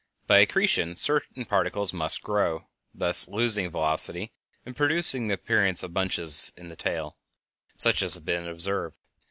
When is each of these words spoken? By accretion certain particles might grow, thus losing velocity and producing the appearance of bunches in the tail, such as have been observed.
By 0.25 0.39
accretion 0.39 0.95
certain 0.95 1.45
particles 1.45 1.93
might 1.93 2.17
grow, 2.23 2.67
thus 2.91 3.27
losing 3.27 3.69
velocity 3.69 4.33
and 4.65 4.75
producing 4.75 5.27
the 5.27 5.35
appearance 5.35 5.83
of 5.83 5.93
bunches 5.93 6.51
in 6.57 6.69
the 6.69 6.75
tail, 6.75 7.19
such 7.77 8.01
as 8.01 8.15
have 8.15 8.25
been 8.25 8.47
observed. 8.47 8.95